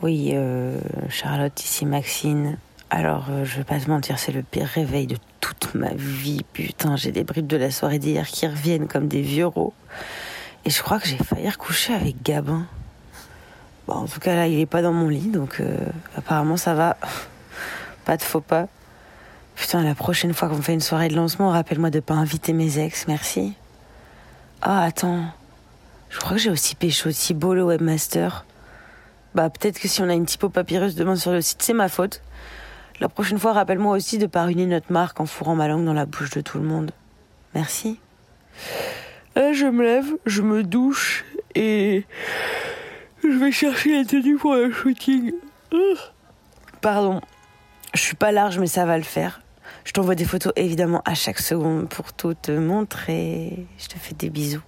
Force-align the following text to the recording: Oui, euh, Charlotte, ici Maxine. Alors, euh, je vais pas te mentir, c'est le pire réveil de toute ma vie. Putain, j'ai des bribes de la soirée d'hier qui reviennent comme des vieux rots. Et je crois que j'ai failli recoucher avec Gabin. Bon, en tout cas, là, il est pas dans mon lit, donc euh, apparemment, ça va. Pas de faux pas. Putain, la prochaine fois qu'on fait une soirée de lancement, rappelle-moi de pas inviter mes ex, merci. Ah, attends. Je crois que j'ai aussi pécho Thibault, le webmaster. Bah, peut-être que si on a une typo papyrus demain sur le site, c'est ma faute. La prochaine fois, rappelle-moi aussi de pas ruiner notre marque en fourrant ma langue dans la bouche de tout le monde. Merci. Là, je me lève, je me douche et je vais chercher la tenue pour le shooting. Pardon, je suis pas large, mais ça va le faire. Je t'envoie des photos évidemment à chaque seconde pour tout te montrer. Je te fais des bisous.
Oui, 0.00 0.30
euh, 0.32 0.78
Charlotte, 1.08 1.60
ici 1.60 1.84
Maxine. 1.84 2.56
Alors, 2.88 3.26
euh, 3.30 3.44
je 3.44 3.56
vais 3.56 3.64
pas 3.64 3.80
te 3.80 3.90
mentir, 3.90 4.16
c'est 4.20 4.30
le 4.30 4.44
pire 4.44 4.66
réveil 4.66 5.08
de 5.08 5.16
toute 5.40 5.74
ma 5.74 5.92
vie. 5.92 6.44
Putain, 6.52 6.94
j'ai 6.94 7.10
des 7.10 7.24
bribes 7.24 7.48
de 7.48 7.56
la 7.56 7.72
soirée 7.72 7.98
d'hier 7.98 8.26
qui 8.28 8.46
reviennent 8.46 8.86
comme 8.86 9.08
des 9.08 9.22
vieux 9.22 9.46
rots. 9.46 9.74
Et 10.64 10.70
je 10.70 10.80
crois 10.82 11.00
que 11.00 11.08
j'ai 11.08 11.16
failli 11.16 11.48
recoucher 11.48 11.94
avec 11.94 12.22
Gabin. 12.22 12.66
Bon, 13.88 13.94
en 13.94 14.06
tout 14.06 14.20
cas, 14.20 14.36
là, 14.36 14.46
il 14.46 14.60
est 14.60 14.66
pas 14.66 14.82
dans 14.82 14.92
mon 14.92 15.08
lit, 15.08 15.30
donc 15.30 15.58
euh, 15.60 15.76
apparemment, 16.16 16.56
ça 16.56 16.74
va. 16.74 16.96
Pas 18.04 18.16
de 18.16 18.22
faux 18.22 18.40
pas. 18.40 18.68
Putain, 19.56 19.82
la 19.82 19.94
prochaine 19.94 20.32
fois 20.32 20.48
qu'on 20.48 20.62
fait 20.62 20.72
une 20.72 20.80
soirée 20.80 21.08
de 21.08 21.16
lancement, 21.16 21.50
rappelle-moi 21.50 21.90
de 21.90 22.00
pas 22.00 22.14
inviter 22.14 22.54
mes 22.54 22.78
ex, 22.78 23.06
merci. 23.06 23.52
Ah, 24.62 24.82
attends. 24.82 25.24
Je 26.08 26.18
crois 26.18 26.36
que 26.36 26.42
j'ai 26.42 26.50
aussi 26.50 26.74
pécho 26.74 27.10
Thibault, 27.10 27.52
le 27.52 27.64
webmaster. 27.64 28.46
Bah, 29.34 29.50
peut-être 29.50 29.78
que 29.78 29.88
si 29.88 30.00
on 30.02 30.08
a 30.08 30.14
une 30.14 30.26
typo 30.26 30.48
papyrus 30.48 30.94
demain 30.94 31.16
sur 31.16 31.32
le 31.32 31.40
site, 31.40 31.62
c'est 31.62 31.74
ma 31.74 31.88
faute. 31.88 32.22
La 33.00 33.08
prochaine 33.08 33.38
fois, 33.38 33.52
rappelle-moi 33.52 33.94
aussi 33.96 34.18
de 34.18 34.26
pas 34.26 34.44
ruiner 34.44 34.66
notre 34.66 34.92
marque 34.92 35.20
en 35.20 35.26
fourrant 35.26 35.54
ma 35.54 35.68
langue 35.68 35.84
dans 35.84 35.94
la 35.94 36.06
bouche 36.06 36.30
de 36.30 36.40
tout 36.40 36.58
le 36.58 36.64
monde. 36.64 36.90
Merci. 37.54 38.00
Là, 39.36 39.52
je 39.52 39.66
me 39.66 39.84
lève, 39.84 40.16
je 40.26 40.42
me 40.42 40.64
douche 40.64 41.24
et 41.54 42.04
je 43.22 43.28
vais 43.28 43.52
chercher 43.52 43.96
la 43.96 44.04
tenue 44.04 44.36
pour 44.36 44.54
le 44.54 44.72
shooting. 44.72 45.32
Pardon, 46.80 47.20
je 47.94 48.00
suis 48.00 48.16
pas 48.16 48.32
large, 48.32 48.58
mais 48.58 48.66
ça 48.66 48.84
va 48.84 48.96
le 48.96 49.04
faire. 49.04 49.42
Je 49.84 49.92
t'envoie 49.92 50.14
des 50.14 50.24
photos 50.24 50.52
évidemment 50.56 51.02
à 51.04 51.14
chaque 51.14 51.38
seconde 51.38 51.88
pour 51.88 52.12
tout 52.12 52.34
te 52.34 52.52
montrer. 52.52 53.66
Je 53.78 53.86
te 53.86 53.98
fais 53.98 54.14
des 54.14 54.30
bisous. 54.30 54.62